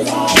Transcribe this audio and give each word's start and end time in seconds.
Et 0.00 0.39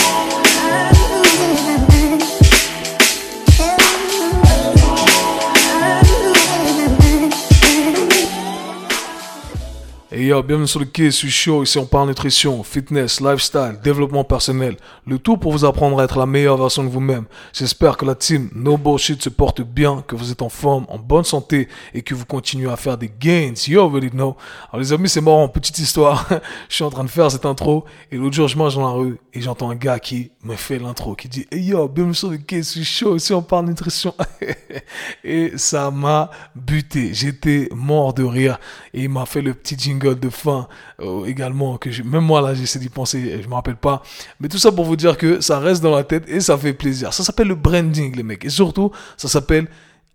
yo, 10.30 10.44
bienvenue 10.44 10.68
sur 10.68 10.78
le 10.78 10.86
quai, 10.86 11.10
suis 11.10 11.28
chaud. 11.28 11.64
Ici, 11.64 11.76
on 11.76 11.86
parle 11.86 12.08
nutrition, 12.08 12.62
fitness, 12.62 13.20
lifestyle, 13.20 13.80
développement 13.82 14.22
personnel. 14.22 14.76
Le 15.04 15.18
tout 15.18 15.36
pour 15.36 15.50
vous 15.50 15.64
apprendre 15.64 15.98
à 15.98 16.04
être 16.04 16.18
la 16.18 16.26
meilleure 16.26 16.56
version 16.56 16.84
de 16.84 16.88
vous-même. 16.88 17.24
J'espère 17.52 17.96
que 17.96 18.04
la 18.04 18.14
team 18.14 18.48
No 18.54 18.76
Bullshit 18.76 19.20
se 19.20 19.28
porte 19.28 19.60
bien, 19.60 20.04
que 20.06 20.14
vous 20.14 20.30
êtes 20.30 20.42
en 20.42 20.48
forme, 20.48 20.86
en 20.88 20.98
bonne 20.98 21.24
santé 21.24 21.68
et 21.94 22.02
que 22.02 22.14
vous 22.14 22.26
continuez 22.26 22.70
à 22.70 22.76
faire 22.76 22.96
des 22.96 23.10
gains. 23.10 23.54
You 23.66 23.80
already 23.80 24.10
know. 24.10 24.36
Alors, 24.70 24.80
les 24.80 24.92
amis, 24.92 25.08
c'est 25.08 25.20
marrant, 25.20 25.48
petite 25.48 25.80
histoire. 25.80 26.28
je 26.68 26.74
suis 26.76 26.84
en 26.84 26.90
train 26.90 27.04
de 27.04 27.10
faire 27.10 27.28
cette 27.28 27.44
intro 27.44 27.84
et 28.12 28.16
l'autre 28.16 28.36
jour, 28.36 28.46
je 28.46 28.56
marche 28.56 28.76
dans 28.76 28.86
la 28.86 28.94
rue 28.94 29.18
et 29.34 29.40
j'entends 29.40 29.70
un 29.70 29.74
gars 29.74 29.98
qui 29.98 30.30
me 30.44 30.54
fait 30.54 30.78
l'intro, 30.78 31.16
qui 31.16 31.28
dit 31.28 31.46
yo, 31.50 31.88
bienvenue 31.88 32.14
sur 32.14 32.30
le 32.30 32.38
quai, 32.38 32.62
chaud. 32.62 33.16
Ici, 33.16 33.32
on 33.32 33.42
parle 33.42 33.66
nutrition. 33.66 34.14
et 35.24 35.52
ça 35.56 35.90
m'a 35.90 36.30
buté. 36.54 37.14
J'étais 37.14 37.68
mort 37.74 38.14
de 38.14 38.22
rire 38.22 38.60
et 38.94 39.02
il 39.02 39.08
m'a 39.08 39.26
fait 39.26 39.42
le 39.42 39.54
petit 39.54 39.76
jingle 39.76 40.19
de 40.20 40.28
fin 40.28 40.68
euh, 41.00 41.24
également 41.24 41.78
que 41.78 41.88
même 42.02 42.24
moi 42.24 42.40
là 42.40 42.54
j'essaie 42.54 42.78
d'y 42.78 42.88
penser 42.88 43.40
je 43.42 43.48
me 43.48 43.54
rappelle 43.54 43.76
pas. 43.76 44.02
Mais 44.40 44.48
tout 44.48 44.58
ça 44.58 44.72
pour 44.72 44.84
vous 44.84 44.96
dire 44.96 45.16
que 45.16 45.40
ça 45.40 45.58
reste 45.58 45.82
dans 45.82 45.94
la 45.94 46.04
tête 46.04 46.24
et 46.28 46.40
ça 46.40 46.56
fait 46.56 46.72
plaisir. 46.72 47.12
Ça 47.12 47.24
s'appelle 47.24 47.48
le 47.48 47.54
branding 47.54 48.14
les 48.16 48.22
mecs. 48.22 48.44
Et 48.44 48.50
surtout 48.50 48.90
ça 49.16 49.28
s'appelle 49.28 49.68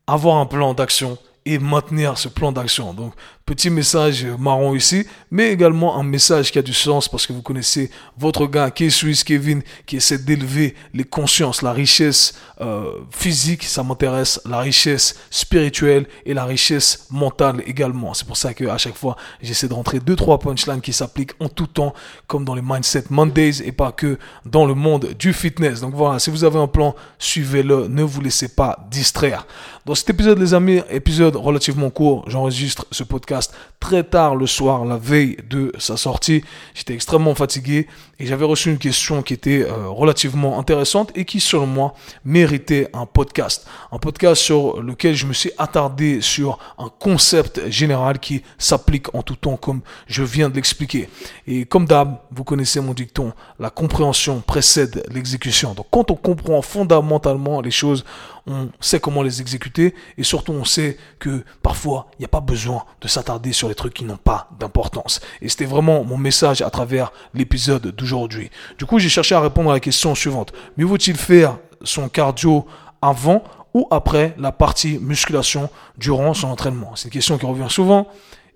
avoir 0.08 0.38
un 0.38 0.46
plan 0.46 0.74
d'action 0.74 1.18
et 1.46 1.60
maintenir 1.60 2.18
ce 2.18 2.28
plan 2.28 2.52
d'action. 2.52 2.94
Donc, 2.94 3.14
petit 3.46 3.70
message 3.70 4.26
marron 4.40 4.74
ici, 4.74 5.06
mais 5.30 5.52
également 5.52 6.00
un 6.00 6.04
message 6.04 6.52
qui 6.52 6.58
a 6.58 6.64
du 6.64 6.74
sens 6.74 7.08
parce 7.08 7.28
que 7.28 7.34
vous 7.34 7.44
connaissez 7.44 7.92
votre 8.18 8.48
gars 8.48 8.72
qui 8.72 8.86
est 8.86 8.90
suisse, 8.90 9.24
Kevin, 9.24 9.62
qui 9.86 9.98
essaie 9.98 10.18
d'élever 10.18 10.74
les 10.96 11.04
consciences, 11.04 11.62
la 11.62 11.72
richesse 11.72 12.34
euh, 12.62 13.02
physique, 13.12 13.64
ça 13.64 13.84
m'intéresse, 13.84 14.42
la 14.46 14.60
richesse 14.60 15.16
spirituelle 15.30 16.08
et 16.26 16.34
la 16.34 16.46
richesse 16.46 17.06
mentale 17.12 17.62
également. 17.68 18.16
C'est 18.16 18.26
pour 18.26 18.38
ça 18.38 18.56
que 18.56 18.66
à 18.66 18.80
chaque 18.80 18.96
fois, 18.96 19.16
j'essaie 19.42 19.68
de 19.68 19.74
rentrer 19.76 20.00
deux 20.00 20.16
trois 20.16 20.40
punchlines 20.40 20.82
qui 20.82 20.94
s'appliquent 20.94 21.34
en 21.40 21.50
tout 21.50 21.68
temps, 21.68 21.94
comme 22.26 22.46
dans 22.46 22.56
les 22.56 22.64
Mindset 22.64 23.06
Mondays 23.12 23.62
et 23.64 23.72
pas 23.72 23.92
que 23.92 24.18
dans 24.46 24.66
le 24.66 24.74
monde 24.74 25.14
du 25.20 25.34
fitness. 25.34 25.82
Donc 25.82 25.94
voilà, 25.94 26.18
si 26.18 26.32
vous 26.32 26.44
avez 26.44 26.58
un 26.58 26.68
plan, 26.68 26.96
suivez-le, 27.20 27.88
ne 27.88 28.02
vous 28.02 28.22
laissez 28.22 28.48
pas 28.48 28.88
distraire. 28.90 29.46
Dans 29.86 29.94
cet 29.94 30.10
épisode, 30.10 30.40
les 30.40 30.56
amis, 30.56 30.82
épisode 30.90 31.35
relativement 31.36 31.90
court. 31.90 32.24
J'enregistre 32.28 32.86
ce 32.92 33.04
podcast 33.04 33.54
très 33.80 34.04
tard 34.04 34.36
le 34.36 34.48
soir, 34.48 34.86
la 34.86 34.98
veille 34.98 35.38
de 35.50 35.72
sa 35.78 35.98
sortie. 35.98 36.44
J'étais 36.74 36.94
extrêmement 36.94 37.36
fatigué 37.36 37.88
et 38.20 38.26
j'avais 38.26 38.46
reçu 38.46 38.70
une 38.72 38.78
question 38.78 39.22
qui 39.22 39.34
était 39.34 39.64
euh, 39.64 39.90
relativement 39.90 40.60
intéressante 40.60 41.12
et 41.16 41.26
qui, 41.26 41.40
selon 41.40 41.68
moi, 41.68 41.94
méritait 42.24 42.88
un 42.94 43.06
podcast. 43.06 43.68
Un 43.92 44.00
podcast 44.00 44.42
sur 44.42 44.82
lequel 44.82 45.16
je 45.16 45.26
me 45.26 45.34
suis 45.34 45.52
attardé 45.58 46.22
sur 46.22 46.58
un 46.78 46.90
concept 46.90 47.70
général 47.70 48.20
qui 48.20 48.42
s'applique 48.58 49.14
en 49.14 49.22
tout 49.22 49.36
temps 49.36 49.58
comme 49.58 49.82
je 50.08 50.24
viens 50.24 50.50
de 50.50 50.56
l'expliquer. 50.56 51.10
Et 51.46 51.66
comme 51.66 51.86
d'hab, 51.86 52.18
vous 52.32 52.44
connaissez 52.44 52.80
mon 52.80 52.94
dicton, 52.94 53.34
la 53.60 53.70
compréhension 53.70 54.42
précède 54.42 55.06
l'exécution. 55.12 55.74
Donc 55.74 55.88
quand 55.92 56.10
on 56.12 56.16
comprend 56.16 56.62
fondamentalement 56.62 57.62
les 57.62 57.72
choses, 57.72 58.06
on 58.48 58.70
sait 58.80 59.00
comment 59.00 59.24
les 59.24 59.42
exécuter 59.42 59.96
et 60.18 60.24
surtout 60.24 60.54
on 60.54 60.66
sait 60.66 60.98
que 61.20 61.44
parfois 61.64 62.08
il 62.14 62.22
n'y 62.22 62.26
a 62.26 62.30
pas 62.30 62.42
besoin 62.42 62.84
de 63.02 63.08
s'attarder 63.08 63.54
sur 63.54 63.68
les 63.68 63.76
trucs 63.76 63.94
qui 63.94 64.04
n'ont 64.04 64.18
pas 64.18 64.50
d'importance. 64.60 65.22
Et 65.42 65.50
c'était 65.50 65.66
vraiment 65.66 66.04
mon 66.04 66.18
message 66.18 66.62
à 66.62 66.70
travers 66.70 67.12
l'épisode 67.34 67.88
d'aujourd'hui. 67.88 68.52
Du 68.78 68.86
coup, 68.86 69.00
j'ai 69.00 69.10
cherché 69.10 69.36
à 69.36 69.40
répondre 69.40 69.72
à 69.72 69.74
la 69.74 69.80
question 69.80 70.14
suivante. 70.16 70.54
Mieux 70.78 70.86
vaut-il 70.86 71.18
faire 71.18 71.58
son 71.84 72.08
cardio 72.10 72.66
avant 73.02 73.44
ou 73.74 73.88
après 73.92 74.36
la 74.38 74.52
partie 74.52 75.00
musculation 75.00 75.70
durant 75.98 76.34
son 76.34 76.50
entraînement? 76.50 76.96
C'est 76.96 77.06
une 77.06 77.14
question 77.14 77.38
qui 77.38 77.46
revient 77.46 77.70
souvent 77.70 78.08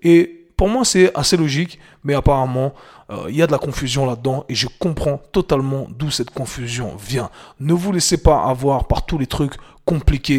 et 0.02 0.40
pour 0.60 0.68
moi, 0.68 0.84
c'est 0.84 1.10
assez 1.16 1.38
logique, 1.38 1.78
mais 2.04 2.12
apparemment, 2.12 2.74
euh, 3.10 3.24
il 3.30 3.34
y 3.34 3.40
a 3.40 3.46
de 3.46 3.52
la 3.52 3.56
confusion 3.56 4.04
là-dedans 4.04 4.44
et 4.50 4.54
je 4.54 4.68
comprends 4.78 5.18
totalement 5.32 5.86
d'où 5.88 6.10
cette 6.10 6.30
confusion 6.32 6.96
vient. 6.96 7.30
Ne 7.60 7.72
vous 7.72 7.92
laissez 7.92 8.22
pas 8.22 8.44
avoir 8.44 8.86
par 8.86 9.06
tous 9.06 9.16
les 9.16 9.26
trucs 9.26 9.54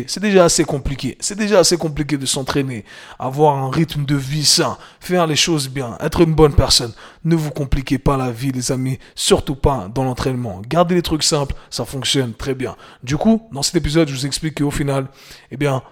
C'est 0.08 0.20
déjà 0.20 0.46
assez 0.46 0.64
compliqué. 0.64 1.18
C'est 1.20 1.38
déjà 1.38 1.60
assez 1.60 1.78
compliqué 1.78 2.18
de 2.18 2.26
s'entraîner, 2.26 2.86
avoir 3.20 3.58
un 3.58 3.70
rythme 3.70 4.06
de 4.06 4.16
vie 4.16 4.46
sain, 4.46 4.78
faire 5.00 5.28
les 5.28 5.36
choses 5.36 5.70
bien, 5.70 5.98
être 6.00 6.22
une 6.22 6.34
bonne 6.34 6.54
personne. 6.54 6.94
Ne 7.26 7.36
vous 7.36 7.52
compliquez 7.52 7.98
pas 7.98 8.18
la 8.18 8.32
vie, 8.32 8.52
les 8.52 8.72
amis, 8.72 9.00
surtout 9.16 9.56
pas 9.56 9.90
dans 9.94 10.04
l'entraînement. 10.04 10.62
Gardez 10.68 10.96
les 10.96 11.02
trucs 11.02 11.24
simples, 11.24 11.56
ça 11.70 11.86
fonctionne 11.86 12.34
très 12.34 12.56
bien. 12.56 12.76
Du 13.04 13.18
coup, 13.18 13.48
dans 13.52 13.64
cet 13.64 13.76
épisode, 13.76 14.08
je 14.08 14.14
vous 14.14 14.26
explique 14.26 14.60
qu'au 14.60 14.72
final, 14.72 15.08
eh 15.52 15.58
bien, 15.58 15.84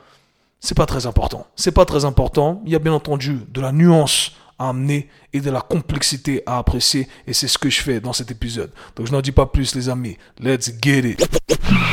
c'est 0.60 0.76
pas 0.76 0.86
très 0.86 1.06
important. 1.06 1.48
C'est 1.56 1.72
pas 1.72 1.86
très 1.86 2.06
important. 2.06 2.62
Il 2.66 2.72
y 2.72 2.76
a 2.76 2.80
bien 2.80 2.94
entendu 2.94 3.40
de 3.50 3.62
la 3.62 3.72
nuance 3.72 4.34
amener 4.60 5.10
et 5.34 5.40
de 5.40 5.50
la 5.50 5.62
complexité 5.62 6.44
à 6.46 6.58
apprécier 6.58 7.08
et 7.26 7.34
c'est 7.34 7.48
ce 7.48 7.58
que 7.58 7.70
je 7.70 7.82
fais 7.82 8.00
dans 8.00 8.14
cet 8.14 8.30
épisode. 8.30 8.72
Donc 8.96 9.08
je 9.08 9.12
n'en 9.12 9.22
dis 9.22 9.32
pas 9.32 9.46
plus 9.46 9.74
les 9.76 9.90
amis. 9.90 10.18
Let's 10.40 10.72
get 10.82 11.00
it. 11.00 11.28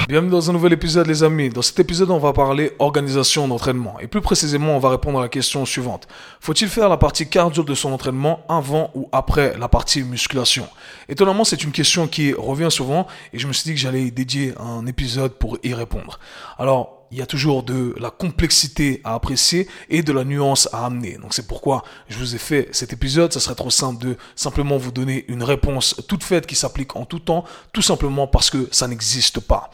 Bienvenue 0.08 0.30
dans 0.30 0.50
un 0.50 0.52
nouvel 0.52 0.72
épisode 0.72 1.06
les 1.06 1.22
amis. 1.22 1.48
Dans 1.48 1.62
cet 1.62 1.78
épisode 1.78 2.10
on 2.10 2.18
va 2.18 2.32
parler 2.32 2.72
organisation 2.78 3.48
d'entraînement 3.48 3.98
et 4.00 4.06
plus 4.06 4.20
précisément 4.20 4.76
on 4.76 4.78
va 4.78 4.90
répondre 4.90 5.18
à 5.18 5.22
la 5.22 5.28
question 5.28 5.64
suivante. 5.64 6.08
Faut-il 6.40 6.68
faire 6.68 6.88
la 6.88 6.96
partie 6.96 7.28
cardio 7.28 7.62
de 7.62 7.74
son 7.74 7.92
entraînement 7.92 8.40
avant 8.48 8.90
ou 8.94 9.08
après 9.12 9.56
la 9.58 9.68
partie 9.68 10.02
musculation? 10.02 10.68
Étonnamment 11.08 11.44
c'est 11.44 11.62
une 11.62 11.72
question 11.72 12.08
qui 12.08 12.32
revient 12.32 12.70
souvent 12.70 13.06
et 13.32 13.38
je 13.38 13.46
me 13.46 13.52
suis 13.52 13.64
dit 13.64 13.74
que 13.74 13.80
j'allais 13.80 14.10
dédier 14.10 14.54
un 14.58 14.86
épisode 14.86 15.32
pour 15.32 15.58
y 15.62 15.72
répondre. 15.74 16.18
Alors 16.58 16.95
il 17.10 17.18
y 17.18 17.22
a 17.22 17.26
toujours 17.26 17.62
de 17.62 17.94
la 17.98 18.10
complexité 18.10 19.00
à 19.04 19.14
apprécier 19.14 19.68
et 19.88 20.02
de 20.02 20.12
la 20.12 20.24
nuance 20.24 20.68
à 20.72 20.86
amener. 20.86 21.18
Donc 21.18 21.34
c'est 21.34 21.46
pourquoi 21.46 21.84
je 22.08 22.18
vous 22.18 22.34
ai 22.34 22.38
fait 22.38 22.68
cet 22.72 22.92
épisode. 22.92 23.32
Ça 23.32 23.40
serait 23.40 23.54
trop 23.54 23.70
simple 23.70 24.04
de 24.04 24.16
simplement 24.34 24.76
vous 24.76 24.90
donner 24.90 25.24
une 25.28 25.42
réponse 25.42 25.96
toute 26.08 26.24
faite 26.24 26.46
qui 26.46 26.54
s'applique 26.54 26.96
en 26.96 27.04
tout 27.04 27.20
temps, 27.20 27.44
tout 27.72 27.82
simplement 27.82 28.26
parce 28.26 28.50
que 28.50 28.68
ça 28.70 28.88
n'existe 28.88 29.40
pas. 29.40 29.70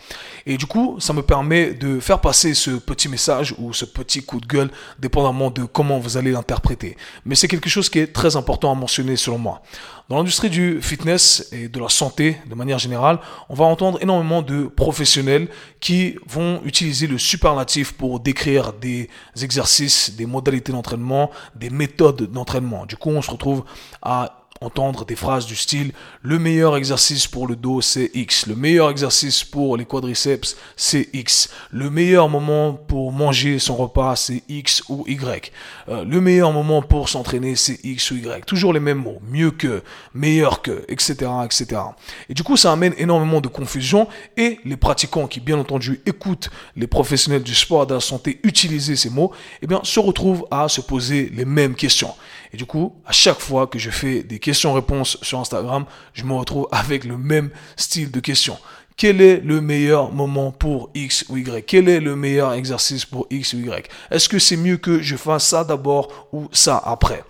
Et 0.46 0.56
du 0.56 0.66
coup, 0.66 0.96
ça 0.98 1.12
me 1.12 1.22
permet 1.22 1.72
de 1.72 2.00
faire 2.00 2.20
passer 2.20 2.54
ce 2.54 2.70
petit 2.70 3.08
message 3.08 3.54
ou 3.58 3.72
ce 3.72 3.84
petit 3.84 4.22
coup 4.22 4.40
de 4.40 4.46
gueule, 4.46 4.70
dépendamment 4.98 5.50
de 5.50 5.64
comment 5.64 5.98
vous 5.98 6.16
allez 6.16 6.32
l'interpréter. 6.32 6.96
Mais 7.24 7.34
c'est 7.34 7.48
quelque 7.48 7.70
chose 7.70 7.88
qui 7.88 7.98
est 7.98 8.12
très 8.12 8.36
important 8.36 8.72
à 8.72 8.74
mentionner 8.74 9.16
selon 9.16 9.38
moi. 9.38 9.62
Dans 10.08 10.16
l'industrie 10.16 10.50
du 10.50 10.82
fitness 10.82 11.48
et 11.52 11.68
de 11.68 11.80
la 11.80 11.88
santé 11.88 12.36
de 12.46 12.54
manière 12.54 12.78
générale, 12.78 13.18
on 13.48 13.54
va 13.54 13.64
entendre 13.64 13.98
énormément 14.02 14.42
de 14.42 14.64
professionnels 14.64 15.48
qui 15.80 16.16
vont 16.26 16.60
utiliser 16.64 17.06
le 17.06 17.18
superlatif 17.22 17.92
pour 17.92 18.20
décrire 18.20 18.72
des 18.72 19.08
exercices, 19.40 20.14
des 20.16 20.26
modalités 20.26 20.72
d'entraînement, 20.72 21.30
des 21.54 21.70
méthodes 21.70 22.30
d'entraînement. 22.30 22.86
Du 22.86 22.96
coup, 22.96 23.10
on 23.10 23.22
se 23.22 23.30
retrouve 23.30 23.64
à 24.02 24.41
entendre 24.62 25.04
des 25.04 25.16
phrases 25.16 25.46
du 25.46 25.56
style 25.56 25.92
le 26.22 26.38
meilleur 26.38 26.76
exercice 26.76 27.26
pour 27.26 27.46
le 27.46 27.56
dos 27.56 27.80
c'est 27.80 28.10
X, 28.14 28.46
le 28.46 28.54
meilleur 28.54 28.90
exercice 28.90 29.44
pour 29.44 29.76
les 29.76 29.84
quadriceps 29.84 30.56
c'est 30.76 31.08
X, 31.12 31.50
le 31.70 31.90
meilleur 31.90 32.28
moment 32.28 32.74
pour 32.74 33.12
manger 33.12 33.58
son 33.58 33.76
repas 33.76 34.16
c'est 34.16 34.42
X 34.48 34.82
ou 34.88 35.04
Y, 35.06 35.52
euh, 35.88 36.04
le 36.04 36.20
meilleur 36.20 36.52
moment 36.52 36.82
pour 36.82 37.08
s'entraîner 37.08 37.56
c'est 37.56 37.84
X 37.84 38.10
ou 38.10 38.16
Y, 38.16 38.46
toujours 38.46 38.72
les 38.72 38.80
mêmes 38.80 38.98
mots, 38.98 39.20
mieux 39.28 39.50
que, 39.50 39.82
meilleur 40.14 40.62
que, 40.62 40.84
etc., 40.88 41.30
etc. 41.44 41.80
Et 42.28 42.34
du 42.34 42.42
coup 42.42 42.56
ça 42.56 42.72
amène 42.72 42.94
énormément 42.98 43.40
de 43.40 43.48
confusion 43.48 44.08
et 44.36 44.58
les 44.64 44.76
pratiquants 44.76 45.26
qui 45.26 45.40
bien 45.40 45.58
entendu 45.58 46.00
écoutent 46.06 46.50
les 46.76 46.86
professionnels 46.86 47.42
du 47.42 47.54
sport 47.54 47.86
de 47.86 47.94
la 47.94 48.00
santé 48.00 48.40
utiliser 48.42 48.96
ces 48.96 49.10
mots, 49.10 49.32
eh 49.60 49.66
bien 49.66 49.80
se 49.82 50.00
retrouvent 50.00 50.46
à 50.50 50.68
se 50.68 50.80
poser 50.80 51.30
les 51.34 51.44
mêmes 51.44 51.74
questions. 51.74 52.14
Et 52.52 52.56
du 52.56 52.66
coup, 52.66 52.94
à 53.06 53.12
chaque 53.12 53.40
fois 53.40 53.66
que 53.66 53.78
je 53.78 53.90
fais 53.90 54.22
des 54.22 54.38
questions-réponses 54.38 55.18
sur 55.22 55.40
Instagram, 55.40 55.86
je 56.12 56.24
me 56.24 56.34
retrouve 56.34 56.68
avec 56.70 57.04
le 57.04 57.16
même 57.16 57.50
style 57.76 58.10
de 58.10 58.20
questions. 58.20 58.58
Quel 58.96 59.20
est 59.22 59.38
le 59.38 59.60
meilleur 59.60 60.12
moment 60.12 60.52
pour 60.52 60.90
X 60.94 61.24
ou 61.30 61.38
Y? 61.38 61.64
Quel 61.66 61.88
est 61.88 62.00
le 62.00 62.14
meilleur 62.14 62.52
exercice 62.52 63.06
pour 63.06 63.26
X 63.30 63.54
ou 63.54 63.58
Y? 63.58 63.88
Est-ce 64.10 64.28
que 64.28 64.38
c'est 64.38 64.56
mieux 64.56 64.76
que 64.76 65.00
je 65.00 65.16
fasse 65.16 65.48
ça 65.48 65.64
d'abord 65.64 66.28
ou 66.32 66.48
ça 66.52 66.80
après? 66.84 67.24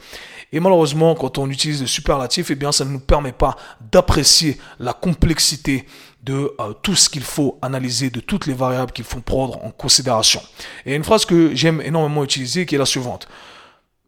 Et 0.53 0.61
malheureusement, 0.61 1.15
quand 1.15 1.39
on 1.39 1.49
utilise 1.49 1.81
le 1.81 1.87
superlatif, 1.87 2.51
eh 2.51 2.55
bien, 2.57 2.73
ça 2.73 2.85
ne 2.85 2.91
nous 2.91 3.01
permet 3.01 3.33
pas 3.33 3.57
d'apprécier 3.91 4.59
la 4.81 4.93
complexité 4.93 5.87
de 6.25 6.55
euh, 6.61 6.73
tout 6.83 6.95
ce 6.95 7.09
qu'il 7.09 7.23
faut 7.23 7.59
analyser, 7.63 8.11
de 8.11 8.21
toutes 8.21 8.47
les 8.47 8.53
variables 8.53 8.93
qu'il 8.93 9.05
faut 9.05 9.21
prendre 9.21 9.65
en 9.65 9.71
considération. 9.71 10.43
Et 10.85 10.95
une 10.95 11.05
phrase 11.05 11.25
que 11.25 11.55
j'aime 11.55 11.81
énormément 11.81 12.23
utiliser 12.23 12.67
qui 12.67 12.75
est 12.75 12.79
la 12.79 12.87
suivante. 12.87 13.29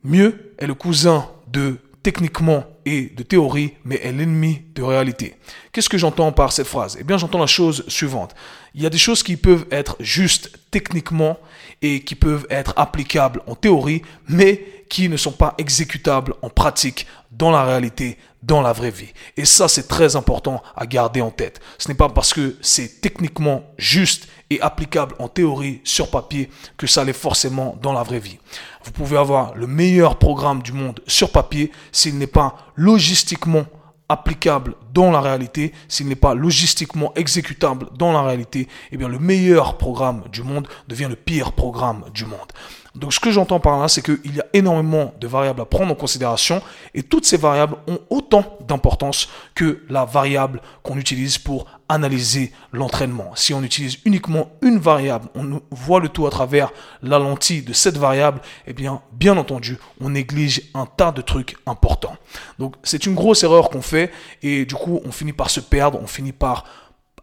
Mieux 0.04 0.54
est 0.58 0.66
le 0.66 0.74
cousin 0.74 1.26
de 1.50 1.78
techniquement 2.02 2.64
est 2.84 3.16
de 3.16 3.22
théorie, 3.22 3.72
mais 3.86 3.96
est 3.96 4.12
l'ennemi 4.12 4.60
de 4.74 4.82
réalité. 4.82 5.34
Qu'est-ce 5.72 5.88
que 5.88 5.96
j'entends 5.96 6.30
par 6.30 6.52
cette 6.52 6.66
phrase? 6.66 6.98
Eh 7.00 7.04
bien, 7.04 7.16
j'entends 7.16 7.38
la 7.38 7.46
chose 7.46 7.84
suivante. 7.88 8.34
Il 8.74 8.82
y 8.82 8.86
a 8.86 8.90
des 8.90 8.98
choses 8.98 9.22
qui 9.22 9.38
peuvent 9.38 9.64
être 9.70 9.96
justes 10.00 10.50
techniquement 10.70 11.38
et 11.80 12.00
qui 12.00 12.14
peuvent 12.14 12.46
être 12.50 12.74
applicables 12.76 13.40
en 13.46 13.54
théorie, 13.54 14.02
mais 14.28 14.62
qui 14.94 15.08
ne 15.08 15.16
sont 15.16 15.32
pas 15.32 15.54
exécutables 15.58 16.34
en 16.40 16.50
pratique, 16.50 17.08
dans 17.32 17.50
la 17.50 17.64
réalité, 17.64 18.16
dans 18.44 18.62
la 18.62 18.72
vraie 18.72 18.92
vie. 18.92 19.12
Et 19.36 19.44
ça, 19.44 19.66
c'est 19.66 19.88
très 19.88 20.14
important 20.14 20.62
à 20.76 20.86
garder 20.86 21.20
en 21.20 21.32
tête. 21.32 21.60
Ce 21.78 21.88
n'est 21.88 21.96
pas 21.96 22.08
parce 22.08 22.32
que 22.32 22.56
c'est 22.60 23.00
techniquement 23.00 23.64
juste 23.76 24.28
et 24.50 24.60
applicable 24.60 25.16
en 25.18 25.26
théorie 25.26 25.80
sur 25.82 26.12
papier 26.12 26.48
que 26.76 26.86
ça 26.86 27.02
l'est 27.02 27.12
forcément 27.12 27.76
dans 27.82 27.92
la 27.92 28.04
vraie 28.04 28.20
vie. 28.20 28.38
Vous 28.84 28.92
pouvez 28.92 29.16
avoir 29.16 29.56
le 29.56 29.66
meilleur 29.66 30.16
programme 30.16 30.62
du 30.62 30.70
monde 30.70 31.00
sur 31.08 31.32
papier 31.32 31.72
s'il 31.90 32.16
n'est 32.16 32.28
pas 32.28 32.54
logistiquement 32.76 33.66
applicable 34.08 34.76
dans 34.92 35.10
la 35.10 35.20
réalité, 35.20 35.72
s'il 35.88 36.06
n'est 36.06 36.14
pas 36.14 36.34
logistiquement 36.34 37.12
exécutable 37.16 37.88
dans 37.98 38.12
la 38.12 38.22
réalité, 38.22 38.68
eh 38.92 38.96
bien 38.96 39.08
le 39.08 39.18
meilleur 39.18 39.76
programme 39.76 40.22
du 40.30 40.44
monde 40.44 40.68
devient 40.86 41.08
le 41.10 41.16
pire 41.16 41.50
programme 41.50 42.04
du 42.14 42.26
monde. 42.26 42.52
Donc 42.94 43.12
ce 43.12 43.18
que 43.18 43.32
j'entends 43.32 43.58
par 43.58 43.80
là, 43.80 43.88
c'est 43.88 44.02
qu'il 44.02 44.36
y 44.36 44.40
a 44.40 44.46
énormément 44.52 45.14
de 45.20 45.26
variables 45.26 45.60
à 45.60 45.64
prendre 45.64 45.90
en 45.90 45.96
considération 45.96 46.62
et 46.94 47.02
toutes 47.02 47.26
ces 47.26 47.36
variables 47.36 47.76
ont 47.88 47.98
autant 48.08 48.56
d'importance 48.68 49.28
que 49.54 49.82
la 49.88 50.04
variable 50.04 50.60
qu'on 50.84 50.96
utilise 50.96 51.38
pour 51.38 51.66
analyser 51.88 52.52
l'entraînement. 52.72 53.32
Si 53.34 53.52
on 53.52 53.62
utilise 53.62 53.98
uniquement 54.04 54.52
une 54.62 54.78
variable, 54.78 55.28
on 55.34 55.60
voit 55.72 55.98
le 55.98 56.08
tout 56.08 56.26
à 56.26 56.30
travers 56.30 56.72
la 57.02 57.18
lentille 57.18 57.62
de 57.62 57.72
cette 57.72 57.96
variable, 57.96 58.40
eh 58.66 58.72
bien, 58.72 59.02
bien 59.12 59.36
entendu, 59.36 59.76
on 60.00 60.10
néglige 60.10 60.62
un 60.74 60.86
tas 60.86 61.10
de 61.10 61.20
trucs 61.20 61.56
importants. 61.66 62.16
Donc 62.60 62.76
c'est 62.84 63.06
une 63.06 63.14
grosse 63.14 63.42
erreur 63.42 63.70
qu'on 63.70 63.82
fait 63.82 64.12
et 64.42 64.64
du 64.66 64.74
coup, 64.76 65.00
on 65.04 65.10
finit 65.10 65.32
par 65.32 65.50
se 65.50 65.60
perdre, 65.60 65.98
on 66.00 66.06
finit 66.06 66.32
par 66.32 66.64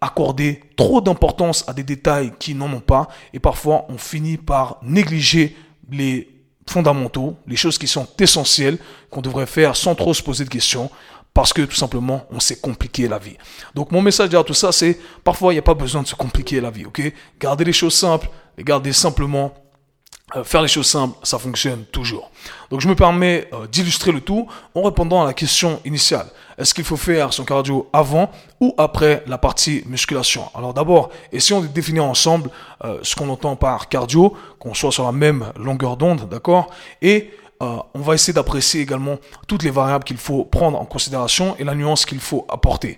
accorder 0.01 0.61
trop 0.75 0.99
d'importance 0.99 1.63
à 1.67 1.73
des 1.73 1.83
détails 1.83 2.33
qui 2.39 2.55
n'en 2.55 2.73
ont 2.73 2.81
pas 2.81 3.07
et 3.33 3.39
parfois 3.39 3.85
on 3.87 3.97
finit 3.97 4.37
par 4.37 4.77
négliger 4.81 5.55
les 5.91 6.27
fondamentaux, 6.67 7.35
les 7.47 7.55
choses 7.55 7.77
qui 7.77 7.87
sont 7.87 8.07
essentielles 8.19 8.77
qu'on 9.09 9.21
devrait 9.21 9.45
faire 9.45 9.75
sans 9.75 9.93
trop 9.93 10.13
se 10.13 10.23
poser 10.23 10.43
de 10.43 10.49
questions 10.49 10.89
parce 11.33 11.53
que 11.53 11.61
tout 11.61 11.75
simplement 11.75 12.25
on 12.31 12.39
s'est 12.39 12.59
compliqué 12.59 13.07
la 13.07 13.19
vie. 13.19 13.37
Donc 13.75 13.91
mon 13.91 14.01
message 14.01 14.29
derrière 14.29 14.45
tout 14.45 14.53
ça 14.53 14.71
c'est 14.71 14.99
parfois 15.23 15.53
il 15.53 15.55
n'y 15.55 15.59
a 15.59 15.63
pas 15.63 15.75
besoin 15.75 16.01
de 16.01 16.07
se 16.07 16.15
compliquer 16.15 16.59
la 16.59 16.71
vie, 16.71 16.85
ok? 16.85 17.13
Gardez 17.39 17.63
les 17.63 17.73
choses 17.73 17.93
simples 17.93 18.29
et 18.57 18.63
gardez 18.63 18.93
simplement 18.93 19.53
euh, 20.35 20.43
faire 20.43 20.61
les 20.61 20.67
choses 20.67 20.87
simples, 20.87 21.17
ça 21.23 21.37
fonctionne 21.37 21.83
toujours. 21.85 22.31
Donc 22.69 22.79
je 22.79 22.87
me 22.87 22.95
permets 22.95 23.49
euh, 23.53 23.67
d'illustrer 23.67 24.11
le 24.11 24.21
tout 24.21 24.47
en 24.75 24.83
répondant 24.83 25.21
à 25.21 25.25
la 25.25 25.33
question 25.33 25.81
initiale. 25.83 26.27
Est-ce 26.57 26.73
qu'il 26.73 26.85
faut 26.85 26.97
faire 26.97 27.33
son 27.33 27.43
cardio 27.43 27.89
avant 27.91 28.31
ou 28.61 28.73
après 28.77 29.23
la 29.27 29.37
partie 29.37 29.83
musculation? 29.87 30.43
Alors 30.55 30.73
d'abord, 30.73 31.09
essayons 31.33 31.59
de 31.59 31.67
définir 31.67 32.05
ensemble 32.05 32.49
euh, 32.85 32.99
ce 33.01 33.15
qu'on 33.15 33.29
entend 33.29 33.55
par 33.55 33.89
cardio, 33.89 34.35
qu'on 34.59 34.73
soit 34.73 34.91
sur 34.91 35.03
la 35.03 35.11
même 35.11 35.51
longueur 35.57 35.97
d'onde, 35.97 36.29
d'accord? 36.29 36.69
Et 37.01 37.31
on 37.93 37.99
va 37.99 38.15
essayer 38.15 38.33
d'apprécier 38.33 38.81
également 38.81 39.17
toutes 39.47 39.61
les 39.61 39.69
variables 39.69 40.03
qu'il 40.03 40.17
faut 40.17 40.43
prendre 40.43 40.81
en 40.81 40.85
considération 40.85 41.55
et 41.59 41.63
la 41.63 41.75
nuance 41.75 42.07
qu'il 42.07 42.19
faut 42.19 42.43
apporter. 42.49 42.97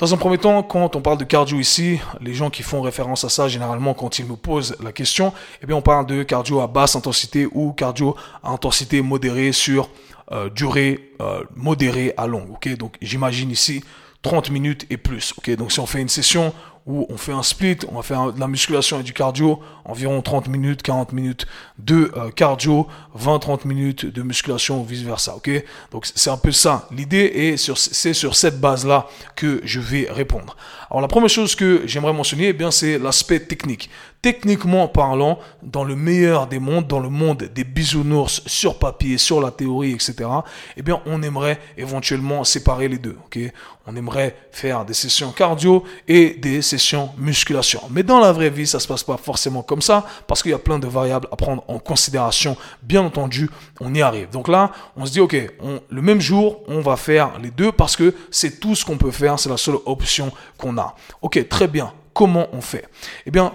Dans 0.00 0.14
un 0.14 0.16
premier 0.16 0.38
temps, 0.38 0.62
quand 0.62 0.96
on 0.96 1.02
parle 1.02 1.18
de 1.18 1.24
cardio 1.24 1.58
ici, 1.58 2.00
les 2.22 2.32
gens 2.32 2.48
qui 2.48 2.62
font 2.62 2.80
référence 2.80 3.22
à 3.24 3.28
ça, 3.28 3.48
généralement, 3.48 3.92
quand 3.92 4.18
ils 4.18 4.24
me 4.24 4.34
posent 4.34 4.74
la 4.82 4.92
question, 4.92 5.34
eh 5.62 5.66
bien, 5.66 5.76
on 5.76 5.82
parle 5.82 6.06
de 6.06 6.22
cardio 6.22 6.60
à 6.60 6.68
basse 6.68 6.96
intensité 6.96 7.46
ou 7.52 7.72
cardio 7.72 8.16
à 8.42 8.48
intensité 8.48 9.02
modérée 9.02 9.52
sur 9.52 9.90
euh, 10.32 10.48
durée 10.48 11.12
euh, 11.20 11.44
modérée 11.54 12.14
à 12.16 12.26
longue. 12.26 12.56
Donc 12.78 12.96
j'imagine 13.02 13.50
ici 13.50 13.84
30 14.22 14.50
minutes 14.50 14.86
et 14.88 14.96
plus. 14.96 15.34
Donc 15.58 15.70
si 15.70 15.80
on 15.80 15.86
fait 15.86 16.00
une 16.00 16.08
session 16.08 16.54
où 16.86 17.06
on 17.08 17.16
fait 17.16 17.32
un 17.32 17.42
split, 17.42 17.78
on 17.90 17.96
va 17.96 18.02
faire 18.02 18.32
de 18.32 18.40
la 18.40 18.48
musculation 18.48 19.00
et 19.00 19.02
du 19.02 19.12
cardio, 19.12 19.60
environ 19.84 20.20
30 20.22 20.48
minutes, 20.48 20.82
40 20.82 21.12
minutes 21.12 21.46
de 21.78 22.10
euh, 22.16 22.30
cardio, 22.30 22.86
20-30 23.18 23.66
minutes 23.66 24.06
de 24.06 24.22
musculation 24.22 24.80
ou 24.80 24.84
vice 24.84 25.02
versa. 25.02 25.36
Ok, 25.36 25.50
donc 25.92 26.06
c'est 26.14 26.30
un 26.30 26.36
peu 26.36 26.52
ça. 26.52 26.88
L'idée 26.90 27.56
sur 27.56 27.78
c'est 27.78 28.14
sur 28.14 28.34
cette 28.34 28.60
base 28.60 28.86
là 28.86 29.08
que 29.36 29.60
je 29.64 29.80
vais 29.80 30.06
répondre. 30.10 30.56
Alors 30.90 31.00
la 31.00 31.08
première 31.08 31.28
chose 31.28 31.54
que 31.54 31.82
j'aimerais 31.86 32.12
mentionner, 32.12 32.48
eh 32.48 32.52
bien 32.52 32.70
c'est 32.70 32.98
l'aspect 32.98 33.40
technique. 33.40 33.90
Techniquement 34.22 34.86
parlant, 34.86 35.38
dans 35.62 35.82
le 35.82 35.96
meilleur 35.96 36.46
des 36.46 36.58
mondes, 36.58 36.86
dans 36.86 37.00
le 37.00 37.08
monde 37.08 37.44
des 37.54 37.64
bisounours 37.64 38.42
sur 38.46 38.78
papier, 38.78 39.16
sur 39.16 39.40
la 39.40 39.50
théorie, 39.50 39.92
etc. 39.92 40.28
Eh 40.76 40.82
bien 40.82 41.00
on 41.06 41.22
aimerait 41.22 41.58
éventuellement 41.78 42.44
séparer 42.44 42.88
les 42.88 42.98
deux. 42.98 43.16
Ok, 43.24 43.38
on 43.86 43.96
aimerait 43.96 44.36
faire 44.52 44.84
des 44.84 44.92
sessions 44.92 45.32
cardio 45.32 45.84
et 46.06 46.34
des 46.34 46.60
session 46.60 47.10
musculation. 47.16 47.80
Mais 47.90 48.02
dans 48.02 48.20
la 48.20 48.30
vraie 48.32 48.50
vie, 48.50 48.66
ça 48.66 48.78
se 48.78 48.86
passe 48.86 49.02
pas 49.02 49.16
forcément 49.16 49.62
comme 49.62 49.80
ça 49.82 50.04
parce 50.26 50.42
qu'il 50.42 50.52
y 50.52 50.54
a 50.54 50.58
plein 50.58 50.78
de 50.78 50.86
variables 50.86 51.26
à 51.32 51.36
prendre 51.36 51.64
en 51.66 51.78
considération. 51.78 52.56
Bien 52.82 53.02
entendu, 53.02 53.48
on 53.80 53.94
y 53.94 54.02
arrive. 54.02 54.28
Donc 54.30 54.48
là, 54.48 54.70
on 54.96 55.06
se 55.06 55.12
dit, 55.12 55.20
OK, 55.20 55.34
le 55.34 56.02
même 56.02 56.20
jour, 56.20 56.60
on 56.68 56.80
va 56.80 56.96
faire 56.96 57.38
les 57.38 57.50
deux 57.50 57.72
parce 57.72 57.96
que 57.96 58.14
c'est 58.30 58.60
tout 58.60 58.74
ce 58.74 58.84
qu'on 58.84 58.98
peut 58.98 59.10
faire. 59.10 59.38
C'est 59.38 59.48
la 59.48 59.56
seule 59.56 59.78
option 59.86 60.30
qu'on 60.58 60.76
a. 60.78 60.94
OK, 61.22 61.48
très 61.48 61.68
bien. 61.68 61.92
Comment 62.12 62.48
on 62.52 62.60
fait? 62.60 62.86
Eh 63.24 63.30
bien, 63.30 63.52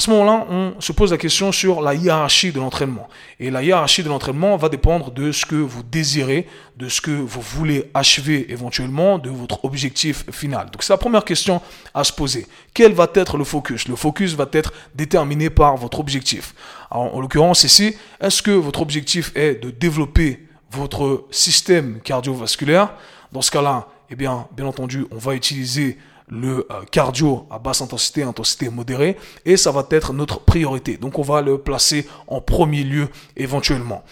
à 0.00 0.02
ce 0.02 0.08
moment-là, 0.12 0.46
on 0.48 0.80
se 0.80 0.92
pose 0.92 1.10
la 1.10 1.18
question 1.18 1.52
sur 1.52 1.82
la 1.82 1.92
hiérarchie 1.92 2.52
de 2.52 2.58
l'entraînement. 2.58 3.06
Et 3.38 3.50
la 3.50 3.62
hiérarchie 3.62 4.02
de 4.02 4.08
l'entraînement 4.08 4.56
va 4.56 4.70
dépendre 4.70 5.10
de 5.10 5.30
ce 5.30 5.44
que 5.44 5.56
vous 5.56 5.82
désirez, 5.82 6.48
de 6.78 6.88
ce 6.88 7.02
que 7.02 7.10
vous 7.10 7.42
voulez 7.42 7.90
achever 7.92 8.50
éventuellement, 8.50 9.18
de 9.18 9.28
votre 9.28 9.62
objectif 9.62 10.24
final. 10.30 10.70
Donc 10.70 10.84
c'est 10.84 10.94
la 10.94 10.96
première 10.96 11.22
question 11.22 11.60
à 11.92 12.02
se 12.02 12.14
poser. 12.14 12.46
Quel 12.72 12.94
va 12.94 13.10
être 13.14 13.36
le 13.36 13.44
focus? 13.44 13.88
Le 13.88 13.94
focus 13.94 14.32
va 14.32 14.48
être 14.52 14.72
déterminé 14.94 15.50
par 15.50 15.76
votre 15.76 16.00
objectif. 16.00 16.54
Alors, 16.90 17.14
en 17.14 17.20
l'occurrence 17.20 17.64
ici, 17.64 17.94
est-ce 18.22 18.40
que 18.40 18.52
votre 18.52 18.80
objectif 18.80 19.32
est 19.34 19.62
de 19.62 19.68
développer 19.68 20.46
votre 20.70 21.26
système 21.30 22.00
cardiovasculaire? 22.02 22.94
Dans 23.32 23.42
ce 23.42 23.50
cas-là, 23.50 23.86
eh 24.08 24.16
bien, 24.16 24.48
bien 24.56 24.64
entendu, 24.64 25.04
on 25.10 25.18
va 25.18 25.34
utiliser 25.34 25.98
le 26.30 26.66
euh, 26.70 26.82
cardio 26.90 27.46
à 27.50 27.58
basse 27.58 27.82
intensité, 27.82 28.22
intensité 28.22 28.70
modérée, 28.70 29.16
et 29.44 29.56
ça 29.56 29.72
va 29.72 29.86
être 29.90 30.12
notre 30.12 30.40
priorité. 30.40 30.96
Donc 30.96 31.18
on 31.18 31.22
va 31.22 31.42
le 31.42 31.58
placer 31.58 32.06
en 32.26 32.40
premier 32.40 32.84
lieu 32.84 33.08
éventuellement. 33.36 34.04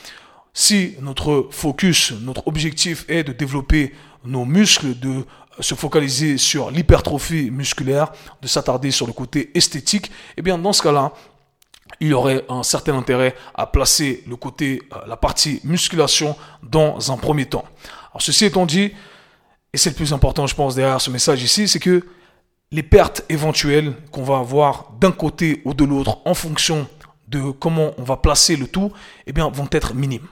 Si 0.52 0.96
notre 1.00 1.48
focus, 1.50 2.12
notre 2.20 2.46
objectif 2.48 3.04
est 3.08 3.22
de 3.22 3.32
développer 3.32 3.94
nos 4.24 4.44
muscles, 4.44 4.98
de 4.98 5.24
se 5.60 5.74
focaliser 5.74 6.38
sur 6.38 6.70
l'hypertrophie 6.70 7.50
musculaire, 7.50 8.12
de 8.42 8.48
s'attarder 8.48 8.90
sur 8.90 9.06
le 9.06 9.12
côté 9.12 9.50
esthétique, 9.54 10.10
eh 10.36 10.42
bien 10.42 10.58
dans 10.58 10.72
ce 10.72 10.82
cas-là, 10.82 11.12
il 12.00 12.08
y 12.08 12.12
aurait 12.12 12.44
un 12.48 12.62
certain 12.62 12.96
intérêt 12.96 13.34
à 13.54 13.66
placer 13.66 14.22
le 14.28 14.36
côté, 14.36 14.82
euh, 14.92 14.98
la 15.06 15.16
partie 15.16 15.60
musculation 15.64 16.36
dans 16.62 17.12
un 17.12 17.16
premier 17.16 17.46
temps. 17.46 17.64
Alors 18.10 18.22
ceci 18.22 18.44
étant 18.44 18.66
dit, 18.66 18.92
et 19.72 19.76
c'est 19.76 19.90
le 19.90 19.96
plus 19.96 20.12
important, 20.12 20.46
je 20.46 20.54
pense, 20.54 20.74
derrière 20.74 21.00
ce 21.00 21.10
message 21.10 21.42
ici, 21.42 21.68
c'est 21.68 21.78
que 21.78 22.04
les 22.70 22.82
pertes 22.82 23.24
éventuelles 23.28 23.94
qu'on 24.10 24.22
va 24.22 24.38
avoir 24.38 24.92
d'un 25.00 25.12
côté 25.12 25.62
ou 25.64 25.74
de 25.74 25.84
l'autre 25.84 26.18
en 26.24 26.34
fonction 26.34 26.86
de 27.28 27.50
comment 27.50 27.90
on 27.98 28.02
va 28.02 28.16
placer 28.16 28.56
le 28.56 28.66
tout, 28.66 28.92
eh 29.26 29.32
bien, 29.32 29.50
vont 29.50 29.68
être 29.72 29.94
minimes. 29.94 30.26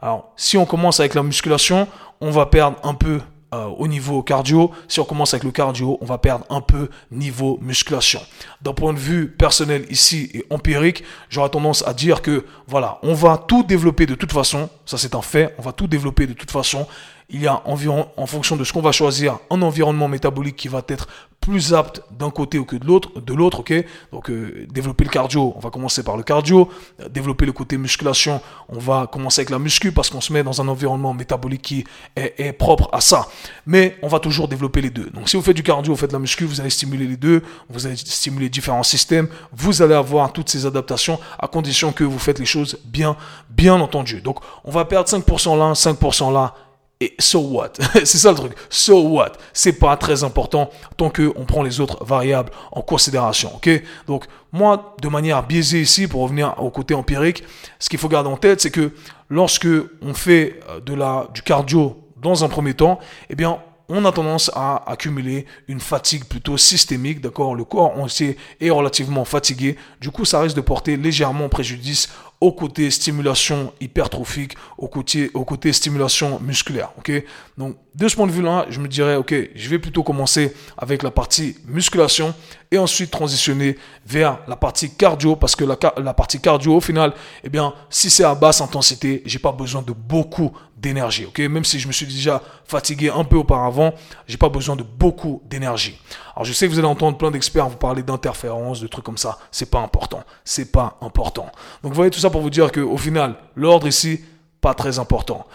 Alors, 0.00 0.32
si 0.36 0.56
on 0.56 0.64
commence 0.64 1.00
avec 1.00 1.14
la 1.14 1.22
musculation, 1.22 1.86
on 2.20 2.30
va 2.30 2.46
perdre 2.46 2.78
un 2.84 2.94
peu 2.94 3.20
euh, 3.52 3.66
au 3.66 3.88
niveau 3.88 4.22
cardio. 4.22 4.70
Si 4.88 5.00
on 5.00 5.04
commence 5.04 5.34
avec 5.34 5.44
le 5.44 5.50
cardio, 5.50 5.98
on 6.00 6.06
va 6.06 6.18
perdre 6.18 6.44
un 6.50 6.60
peu 6.60 6.88
niveau 7.10 7.58
musculation. 7.60 8.20
D'un 8.60 8.72
point 8.72 8.92
de 8.92 8.98
vue 8.98 9.28
personnel 9.28 9.86
ici 9.90 10.30
et 10.34 10.44
empirique, 10.50 11.04
j'aurais 11.28 11.50
tendance 11.50 11.86
à 11.86 11.94
dire 11.94 12.22
que 12.22 12.44
voilà, 12.66 12.98
on 13.02 13.14
va 13.14 13.36
tout 13.36 13.62
développer 13.62 14.06
de 14.06 14.14
toute 14.14 14.32
façon. 14.32 14.68
Ça 14.86 14.98
c'est 14.98 15.14
un 15.14 15.22
fait. 15.22 15.54
On 15.58 15.62
va 15.62 15.72
tout 15.72 15.86
développer 15.86 16.26
de 16.26 16.32
toute 16.32 16.50
façon 16.50 16.86
il 17.32 17.40
y 17.40 17.46
a 17.46 17.62
environ, 17.66 18.08
en 18.16 18.26
fonction 18.26 18.56
de 18.56 18.64
ce 18.64 18.72
qu'on 18.72 18.82
va 18.82 18.92
choisir, 18.92 19.38
un 19.50 19.62
environnement 19.62 20.06
métabolique 20.06 20.56
qui 20.56 20.68
va 20.68 20.82
être 20.88 21.08
plus 21.42 21.74
apte 21.74 22.02
d'un 22.10 22.30
côté 22.30 22.58
ou 22.58 22.64
que 22.64 22.76
de 22.76 22.86
l'autre, 22.86 23.20
de 23.20 23.34
l'autre, 23.34 23.60
ok. 23.60 23.74
Donc 24.12 24.30
euh, 24.30 24.66
développer 24.70 25.04
le 25.04 25.10
cardio, 25.10 25.52
on 25.56 25.58
va 25.58 25.70
commencer 25.70 26.04
par 26.04 26.16
le 26.16 26.22
cardio. 26.22 26.70
Euh, 27.00 27.08
développer 27.08 27.44
le 27.44 27.52
côté 27.52 27.76
musculation, 27.76 28.40
on 28.68 28.78
va 28.78 29.08
commencer 29.10 29.40
avec 29.40 29.50
la 29.50 29.58
muscu 29.58 29.90
parce 29.90 30.08
qu'on 30.08 30.20
se 30.20 30.32
met 30.32 30.44
dans 30.44 30.62
un 30.62 30.68
environnement 30.68 31.12
métabolique 31.12 31.62
qui 31.62 31.84
est, 32.14 32.34
est, 32.38 32.52
propre 32.52 32.88
à 32.92 33.00
ça. 33.00 33.28
Mais 33.66 33.98
on 34.02 34.08
va 34.08 34.20
toujours 34.20 34.46
développer 34.46 34.80
les 34.80 34.90
deux. 34.90 35.10
Donc 35.10 35.28
si 35.28 35.36
vous 35.36 35.42
faites 35.42 35.56
du 35.56 35.64
cardio, 35.64 35.92
vous 35.92 35.98
faites 35.98 36.10
de 36.10 36.14
la 36.14 36.20
muscu, 36.20 36.44
vous 36.44 36.60
allez 36.60 36.70
stimuler 36.70 37.06
les 37.06 37.16
deux, 37.16 37.42
vous 37.68 37.86
allez 37.86 37.96
stimuler 37.96 38.48
différents 38.48 38.84
systèmes, 38.84 39.26
vous 39.52 39.82
allez 39.82 39.94
avoir 39.94 40.32
toutes 40.32 40.48
ces 40.48 40.64
adaptations 40.64 41.18
à 41.40 41.48
condition 41.48 41.90
que 41.90 42.04
vous 42.04 42.20
faites 42.20 42.38
les 42.38 42.46
choses 42.46 42.78
bien, 42.84 43.16
bien 43.50 43.80
entendu. 43.80 44.20
Donc 44.20 44.38
on 44.64 44.70
va 44.70 44.84
perdre 44.84 45.10
5% 45.10 45.58
là, 45.58 45.72
5% 45.72 46.32
là 46.32 46.54
et 47.02 47.14
so 47.18 47.40
what? 47.40 47.72
C'est 48.04 48.18
ça 48.18 48.30
le 48.30 48.36
truc. 48.36 48.52
So 48.70 49.02
what? 49.08 49.32
C'est 49.52 49.72
pas 49.72 49.96
très 49.96 50.22
important 50.22 50.70
tant 50.96 51.10
que 51.10 51.32
on 51.34 51.44
prend 51.44 51.64
les 51.64 51.80
autres 51.80 52.04
variables 52.04 52.52
en 52.70 52.80
considération. 52.80 53.56
Ok? 53.56 53.68
Donc 54.06 54.26
moi, 54.52 54.94
de 55.02 55.08
manière 55.08 55.44
biaisée 55.44 55.80
ici, 55.80 56.06
pour 56.06 56.22
revenir 56.22 56.54
au 56.62 56.70
côté 56.70 56.94
empirique, 56.94 57.42
ce 57.80 57.88
qu'il 57.88 57.98
faut 57.98 58.08
garder 58.08 58.30
en 58.30 58.36
tête, 58.36 58.60
c'est 58.60 58.70
que 58.70 58.92
lorsque 59.28 59.66
on 60.00 60.14
fait 60.14 60.60
euh, 60.68 60.78
de 60.78 60.94
la 60.94 61.26
du 61.34 61.42
cardio 61.42 61.98
dans 62.20 62.44
un 62.44 62.48
premier 62.48 62.74
temps, 62.74 63.00
eh 63.30 63.34
bien, 63.34 63.58
on 63.88 64.04
a 64.04 64.12
tendance 64.12 64.48
à 64.54 64.88
accumuler 64.90 65.44
une 65.66 65.80
fatigue 65.80 66.24
plutôt 66.24 66.56
systémique, 66.56 67.20
d'accord? 67.20 67.56
Le 67.56 67.64
corps 67.64 67.98
entier 67.98 68.36
est 68.60 68.70
relativement 68.70 69.24
fatigué, 69.24 69.76
du 70.00 70.10
coup 70.10 70.24
ça 70.24 70.40
risque 70.40 70.56
de 70.56 70.60
porter 70.60 70.96
légèrement 70.96 71.48
préjudice 71.48 72.08
au 72.42 72.50
côté 72.50 72.90
stimulation 72.90 73.72
hypertrophique, 73.80 74.56
au 74.76 74.88
côté, 74.88 75.72
stimulation 75.72 76.40
musculaire. 76.40 76.90
Ok, 76.98 77.12
donc 77.56 77.76
de 77.94 78.08
ce 78.08 78.16
point 78.16 78.26
de 78.26 78.32
vue-là, 78.32 78.66
je 78.70 78.80
me 78.80 78.88
dirais, 78.88 79.16
ok, 79.16 79.34
je 79.54 79.68
vais 79.68 79.78
plutôt 79.78 80.02
commencer 80.02 80.54
avec 80.78 81.02
la 81.02 81.10
partie 81.10 81.56
musculation 81.66 82.34
et 82.70 82.78
ensuite 82.78 83.10
transitionner 83.10 83.76
vers 84.06 84.38
la 84.48 84.56
partie 84.56 84.94
cardio 84.94 85.36
parce 85.36 85.54
que 85.54 85.64
la, 85.64 86.14
partie 86.14 86.40
cardio, 86.40 86.74
au 86.74 86.80
final, 86.80 87.12
eh 87.44 87.50
bien, 87.50 87.74
si 87.90 88.08
c'est 88.08 88.24
à 88.24 88.34
basse 88.34 88.62
intensité, 88.62 89.22
j'ai 89.26 89.38
pas 89.38 89.52
besoin 89.52 89.82
de 89.82 89.92
beaucoup 89.92 90.52
d'énergie. 90.78 91.26
Ok, 91.26 91.38
même 91.40 91.66
si 91.66 91.78
je 91.78 91.86
me 91.86 91.92
suis 91.92 92.06
déjà 92.06 92.40
fatigué 92.64 93.10
un 93.10 93.24
peu 93.24 93.36
auparavant, 93.36 93.92
j'ai 94.26 94.38
pas 94.38 94.48
besoin 94.48 94.74
de 94.74 94.82
beaucoup 94.82 95.42
d'énergie. 95.44 96.00
Alors 96.34 96.46
je 96.46 96.54
sais 96.54 96.66
que 96.66 96.72
vous 96.72 96.78
allez 96.78 96.88
entendre 96.88 97.18
plein 97.18 97.30
d'experts 97.30 97.68
vous 97.68 97.76
parler 97.76 98.02
d'interférences, 98.02 98.80
de 98.80 98.86
trucs 98.86 99.04
comme 99.04 99.18
ça. 99.18 99.38
C'est 99.50 99.70
pas 99.70 99.80
important. 99.80 100.24
C'est 100.44 100.72
pas 100.72 100.96
important. 101.02 101.52
Donc 101.82 101.92
vous 101.92 101.96
voyez 101.96 102.10
tout 102.10 102.20
ça 102.20 102.30
pour 102.30 102.40
vous 102.40 102.50
dire 102.50 102.72
qu'au 102.72 102.96
final, 102.96 103.34
l'ordre 103.54 103.86
ici, 103.86 104.24
pas 104.62 104.72
très 104.72 104.98
important. 104.98 105.46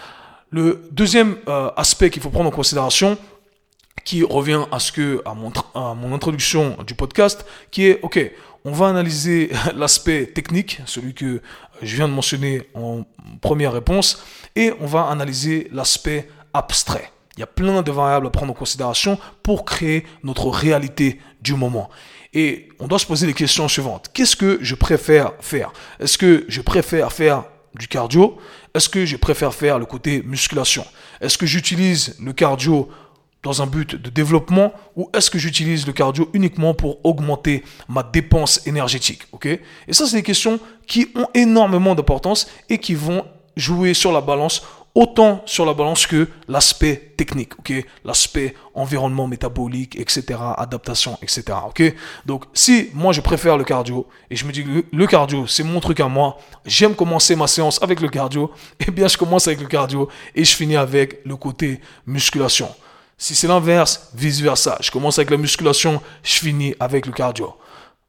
Le 0.49 0.87
deuxième 0.91 1.37
euh, 1.47 1.69
aspect 1.75 2.09
qu'il 2.09 2.21
faut 2.21 2.29
prendre 2.29 2.47
en 2.47 2.51
considération, 2.51 3.17
qui 4.05 4.23
revient 4.23 4.63
à 4.71 4.79
ce 4.79 4.93
que 4.93 5.21
à 5.25 5.33
mon, 5.33 5.51
à 5.75 5.93
mon 5.93 6.13
introduction 6.13 6.77
du 6.87 6.93
podcast, 6.93 7.45
qui 7.71 7.87
est 7.87 7.99
ok, 8.01 8.31
on 8.63 8.71
va 8.71 8.87
analyser 8.87 9.51
l'aspect 9.75 10.27
technique, 10.27 10.81
celui 10.85 11.13
que 11.13 11.41
je 11.81 11.95
viens 11.95 12.07
de 12.07 12.13
mentionner 12.13 12.69
en 12.73 13.03
première 13.41 13.73
réponse, 13.73 14.23
et 14.55 14.71
on 14.79 14.85
va 14.85 15.07
analyser 15.07 15.67
l'aspect 15.73 16.29
abstrait. 16.53 17.11
Il 17.35 17.41
y 17.41 17.43
a 17.43 17.47
plein 17.47 17.81
de 17.81 17.91
variables 17.91 18.27
à 18.27 18.29
prendre 18.29 18.51
en 18.51 18.55
considération 18.55 19.19
pour 19.43 19.65
créer 19.65 20.05
notre 20.23 20.47
réalité 20.47 21.19
du 21.41 21.53
moment. 21.53 21.89
Et 22.33 22.69
on 22.79 22.87
doit 22.87 22.99
se 22.99 23.05
poser 23.05 23.27
les 23.27 23.33
questions 23.33 23.67
suivantes. 23.67 24.09
Qu'est-ce 24.13 24.35
que 24.35 24.57
je 24.61 24.75
préfère 24.75 25.33
faire? 25.39 25.71
Est-ce 25.99 26.17
que 26.17 26.45
je 26.47 26.61
préfère 26.61 27.11
faire 27.11 27.43
du 27.75 27.87
cardio 27.87 28.37
Est-ce 28.73 28.89
que 28.89 29.05
je 29.05 29.17
préfère 29.17 29.53
faire 29.53 29.79
le 29.79 29.85
côté 29.85 30.21
musculation? 30.23 30.85
Est-ce 31.21 31.37
que 31.37 31.45
j'utilise 31.45 32.15
le 32.19 32.33
cardio 32.33 32.89
dans 33.43 33.61
un 33.61 33.67
but 33.67 33.95
de 33.95 34.09
développement 34.09 34.73
ou 34.95 35.09
est-ce 35.13 35.29
que 35.29 35.37
j'utilise 35.37 35.85
le 35.85 35.93
cardio 35.93 36.29
uniquement 36.33 36.73
pour 36.73 37.05
augmenter 37.05 37.63
ma 37.87 38.03
dépense 38.03 38.65
énergétique? 38.67 39.23
Ok? 39.31 39.45
Et 39.45 39.61
ça, 39.93 40.05
c'est 40.05 40.17
des 40.17 40.23
questions 40.23 40.59
qui 40.85 41.09
ont 41.15 41.27
énormément 41.33 41.95
d'importance 41.95 42.49
et 42.69 42.77
qui 42.77 42.93
vont 42.93 43.25
jouer 43.55 43.93
sur 43.93 44.11
la 44.11 44.21
balance 44.21 44.63
autant 44.97 45.43
sur 45.45 45.63
la 45.63 45.75
balance 45.75 46.07
que 46.07 46.27
l'aspect 46.47 47.13
technique, 47.15 47.53
ok, 47.59 47.71
l'aspect 48.03 48.55
environnement 48.73 49.27
métabolique, 49.27 49.95
etc., 49.95 50.39
adaptation, 50.57 51.19
etc., 51.21 51.43
ok? 51.67 51.93
Donc, 52.25 52.45
si 52.51 52.89
moi 52.95 53.13
je 53.13 53.21
préfère 53.21 53.57
le 53.57 53.63
cardio 53.63 54.07
et 54.31 54.35
je 54.35 54.43
me 54.43 54.51
dis 54.51 54.63
que 54.63 54.85
le 54.91 55.05
cardio 55.05 55.45
c'est 55.45 55.61
mon 55.61 55.79
truc 55.79 55.99
à 55.99 56.07
moi, 56.07 56.39
j'aime 56.65 56.95
commencer 56.95 57.35
ma 57.35 57.45
séance 57.45 57.79
avec 57.83 58.01
le 58.01 58.09
cardio, 58.09 58.51
eh 58.87 58.89
bien 58.89 59.07
je 59.07 59.19
commence 59.19 59.47
avec 59.47 59.61
le 59.61 59.67
cardio 59.67 60.09
et 60.33 60.43
je 60.43 60.55
finis 60.55 60.77
avec 60.77 61.23
le 61.25 61.35
côté 61.35 61.79
musculation. 62.07 62.67
Si 63.19 63.35
c'est 63.35 63.47
l'inverse, 63.47 64.09
vice 64.15 64.41
versa, 64.41 64.79
je 64.81 64.89
commence 64.89 65.19
avec 65.19 65.29
la 65.29 65.37
musculation, 65.37 66.01
je 66.23 66.33
finis 66.33 66.73
avec 66.79 67.05
le 67.05 67.11
cardio. 67.11 67.53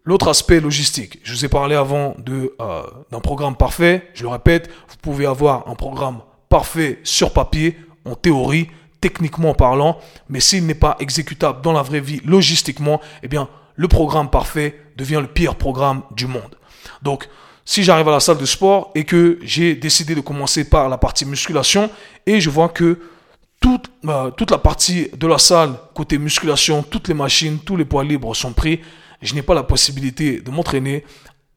L'autre 0.04 0.28
aspect 0.28 0.58
logistique, 0.58 1.18
je 1.22 1.34
vous 1.34 1.44
ai 1.44 1.48
parlé 1.48 1.74
avant 1.76 2.16
euh, 2.30 2.82
d'un 3.10 3.20
programme 3.20 3.56
parfait. 3.56 4.08
Je 4.14 4.22
le 4.22 4.30
répète, 4.30 4.70
vous 4.88 4.96
pouvez 5.02 5.26
avoir 5.26 5.68
un 5.68 5.74
programme 5.74 6.20
parfait 6.48 7.00
sur 7.04 7.32
papier, 7.32 7.78
en 8.04 8.14
théorie, 8.14 8.68
techniquement 9.00 9.54
parlant, 9.54 9.98
mais 10.28 10.40
s'il 10.40 10.66
n'est 10.66 10.74
pas 10.74 10.96
exécutable 11.00 11.62
dans 11.62 11.72
la 11.72 11.82
vraie 11.82 12.00
vie, 12.00 12.20
logistiquement, 12.24 13.00
eh 13.22 13.28
bien, 13.28 13.48
le 13.76 13.88
programme 13.88 14.28
parfait 14.28 14.80
devient 14.96 15.20
le 15.20 15.28
pire 15.28 15.54
programme 15.54 16.02
du 16.16 16.26
monde. 16.26 16.56
Donc, 17.02 17.28
si 17.64 17.84
j'arrive 17.84 18.08
à 18.08 18.12
la 18.12 18.20
salle 18.20 18.38
de 18.38 18.46
sport 18.46 18.90
et 18.94 19.04
que 19.04 19.38
j'ai 19.42 19.74
décidé 19.74 20.14
de 20.14 20.20
commencer 20.20 20.64
par 20.64 20.88
la 20.88 20.98
partie 20.98 21.26
musculation 21.26 21.90
et 22.26 22.40
je 22.40 22.50
vois 22.50 22.70
que 22.70 22.98
toute, 23.60 23.90
euh, 24.06 24.30
toute 24.30 24.50
la 24.50 24.58
partie 24.58 25.10
de 25.16 25.26
la 25.26 25.38
salle, 25.38 25.74
côté 25.94 26.18
musculation, 26.18 26.82
toutes 26.82 27.08
les 27.08 27.14
machines, 27.14 27.58
tous 27.58 27.76
les 27.76 27.84
poids 27.84 28.04
libres 28.04 28.34
sont 28.34 28.52
pris, 28.52 28.80
je 29.20 29.34
n'ai 29.34 29.42
pas 29.42 29.54
la 29.54 29.64
possibilité 29.64 30.40
de 30.40 30.50
m'entraîner 30.50 31.04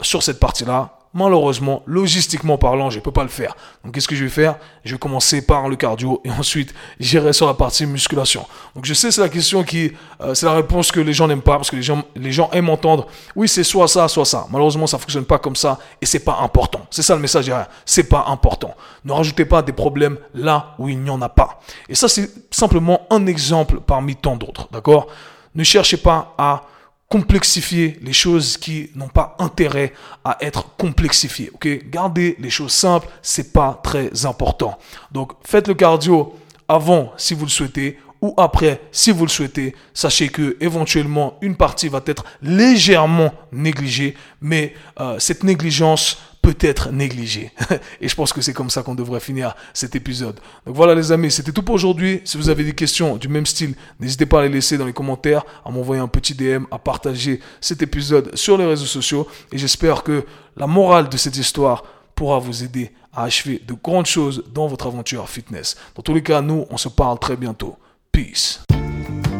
sur 0.02 0.22
cette 0.22 0.40
partie-là 0.40 1.00
malheureusement, 1.14 1.84
logistiquement 1.86 2.58
parlant, 2.58 2.90
je 2.90 2.98
ne 2.98 3.02
peux 3.02 3.12
pas 3.12 3.24
le 3.24 3.30
faire. 3.30 3.56
Donc, 3.84 3.94
qu'est-ce 3.94 4.08
que 4.08 4.16
je 4.16 4.24
vais 4.24 4.30
faire? 4.30 4.56
Je 4.86 4.94
vais 4.94 5.00
commencer 5.00 5.46
par 5.46 5.68
le 5.68 5.76
cardio 5.76 6.22
et 6.24 6.32
ensuite 6.40 6.74
j'irai 7.00 7.34
sur 7.34 7.48
la 7.48 7.54
partie 7.54 7.86
musculation. 7.86 8.46
Donc, 8.76 8.86
je 8.86 8.94
sais, 8.94 9.12
c'est 9.12 9.22
la 9.22 9.30
question 9.30 9.64
qui, 9.64 9.92
euh, 10.22 10.34
c'est 10.34 10.46
la 10.46 10.54
réponse 10.54 10.92
que 10.92 11.00
les 11.00 11.14
gens 11.14 11.28
n'aiment 11.28 11.42
pas 11.42 11.58
parce 11.58 11.70
que 11.70 11.76
les 11.76 11.84
gens, 11.84 12.04
les 12.16 12.32
gens 12.32 12.50
aiment 12.52 12.70
entendre, 12.70 13.08
oui, 13.36 13.48
c'est 13.48 13.64
soit 13.64 13.88
ça, 13.88 14.08
soit 14.08 14.26
ça. 14.26 14.48
Malheureusement, 14.52 14.88
ça 14.88 14.98
fonctionne 14.98 15.26
pas 15.26 15.40
comme 15.40 15.56
ça 15.56 15.80
et 16.02 16.06
c'est 16.06 16.24
pas 16.24 16.40
important. 16.42 16.86
C'est 16.90 17.02
ça 17.02 17.16
le 17.16 17.22
message 17.22 17.46
derrière. 17.46 17.68
C'est 17.86 18.04
pas 18.04 18.26
important. 18.28 18.76
Ne 19.04 19.12
rajoutez 19.12 19.46
pas 19.46 19.62
des 19.62 19.74
problèmes 19.74 20.18
là 20.34 20.76
où 20.80 20.88
il 20.90 21.00
n'y 21.00 21.10
en 21.10 21.22
a 21.22 21.30
pas. 21.30 21.60
Et 21.90 21.96
ça, 21.96 22.08
c'est 22.08 22.30
simplement 22.52 23.02
un 23.10 23.28
exemple 23.28 23.80
parmi 23.86 24.16
tant 24.16 24.36
d'autres. 24.36 24.68
D'accord? 24.72 25.08
Ne 25.56 25.64
cherchez 25.64 25.98
pas 25.98 26.34
à 26.38 26.64
complexifier 27.12 28.00
les 28.02 28.14
choses 28.14 28.56
qui 28.56 28.90
n'ont 28.96 29.10
pas 29.10 29.36
intérêt 29.38 29.92
à 30.24 30.38
être 30.40 30.78
complexifiées. 30.78 31.52
Ok, 31.54 31.68
gardez 31.90 32.38
les 32.40 32.50
choses 32.50 32.72
simples, 32.72 33.10
c'est 33.22 33.52
pas 33.52 33.82
très 33.84 34.26
important. 34.26 34.80
Donc 35.12 35.34
faites 35.44 35.68
le 35.68 35.74
cardio 35.74 36.34
avant 36.70 37.12
si 37.18 37.34
vous 37.34 37.44
le 37.44 37.52
souhaitez 37.52 38.00
ou 38.22 38.34
après 38.38 38.80
si 38.94 39.12
vous 39.12 39.26
le 39.26 39.30
souhaitez. 39.30 39.76
Sachez 39.94 40.30
que 40.30 40.56
éventuellement 40.62 41.38
une 41.42 41.58
partie 41.58 41.90
va 41.90 42.02
être 42.06 42.24
légèrement 42.42 43.34
négligée, 43.52 44.16
mais 44.40 44.74
euh, 45.02 45.20
cette 45.20 45.44
négligence 45.44 46.18
peut 46.42 46.58
être 46.60 46.92
négligé. 46.92 47.52
Et 48.02 48.08
je 48.08 48.16
pense 48.16 48.34
que 48.34 48.42
c'est 48.42 48.54
comme 48.54 48.70
ça 48.70 48.84
qu'on 48.84 48.96
devrait 48.96 49.20
finir 49.20 49.56
cet 49.74 49.96
épisode. 49.96 50.40
Donc 50.66 50.76
voilà 50.76 50.96
les 50.96 51.12
amis, 51.12 51.32
c'était 51.32 51.52
tout 51.52 51.64
pour 51.64 51.76
aujourd'hui. 51.76 52.22
Si 52.26 52.38
vous 52.38 52.50
avez 52.50 52.64
des 52.64 52.74
questions 52.74 53.18
du 53.18 53.28
même 53.28 53.46
style, 53.46 53.76
n'hésitez 54.00 54.26
pas 54.26 54.40
à 54.40 54.44
les 54.44 54.50
laisser 54.50 54.78
dans 54.78 54.86
les 54.86 54.94
commentaires, 54.94 55.44
à 55.64 55.72
m'envoyer 55.72 56.02
un 56.02 56.08
petit 56.08 56.34
DM, 56.34 56.66
à 56.72 56.80
partager 56.80 57.40
cet 57.60 57.82
épisode 57.82 58.36
sur 58.36 58.58
les 58.58 58.66
réseaux 58.66 58.86
sociaux. 58.86 59.28
Et 59.52 59.58
j'espère 59.58 60.04
que 60.04 60.26
la 60.58 60.68
morale 60.68 61.10
de 61.10 61.18
cette 61.18 61.38
histoire 61.38 61.84
pourra 62.16 62.40
vous 62.40 62.64
aider 62.64 62.92
à 63.14 63.24
achever 63.24 63.62
de 63.66 63.74
grandes 63.74 64.06
choses 64.06 64.44
dans 64.54 64.68
votre 64.68 64.88
aventure 64.88 65.28
fitness. 65.30 65.76
Dans 65.96 66.02
tous 66.02 66.14
les 66.14 66.24
cas, 66.24 66.42
nous, 66.42 66.66
on 66.70 66.78
se 66.78 66.90
parle 66.90 67.20
très 67.20 67.36
bientôt. 67.36 67.78
Peace. 68.12 68.60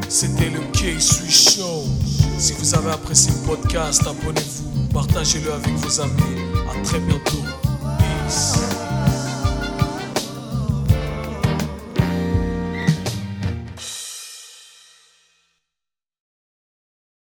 C'était 0.08 0.50
le 0.50 0.60
K-Sui 0.74 1.32
Show. 1.32 1.84
Si 2.38 2.54
vous 2.54 2.76
avez 2.76 2.92
apprécié 2.92 3.32
le 3.32 3.48
podcast, 3.48 4.02
abonnez-vous, 4.06 4.88
partagez-le 4.94 5.54
avec 5.54 5.74
vos 5.76 6.02
amis. 6.02 6.51
À 6.82 6.84
très 6.84 7.00
bientôt. 7.00 7.38
Peace. 8.28 8.91